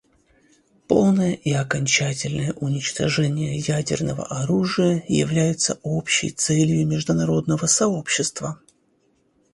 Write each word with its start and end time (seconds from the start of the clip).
Полное 0.87 1.33
и 1.35 1.51
окончательное 1.51 2.53
уничтожение 2.53 3.55
ядерного 3.59 4.25
оружия 4.25 5.03
является 5.07 5.79
общей 5.83 6.31
целью 6.31 6.87
международного 6.87 7.67
сообщества. 7.67 8.59